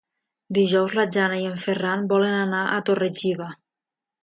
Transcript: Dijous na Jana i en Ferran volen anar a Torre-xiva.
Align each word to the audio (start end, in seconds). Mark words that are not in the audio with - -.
Dijous 0.57 0.95
na 0.99 1.05
Jana 1.17 1.37
i 1.41 1.45
en 1.51 1.61
Ferran 1.67 2.09
volen 2.15 2.35
anar 2.41 2.65
a 2.79 2.83
Torre-xiva. 2.91 3.53